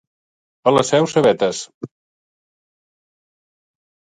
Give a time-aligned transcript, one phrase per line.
[0.69, 1.59] A la Seu, cebetes.